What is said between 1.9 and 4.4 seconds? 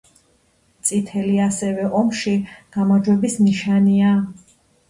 ომში გამარჯვების ნიშანია.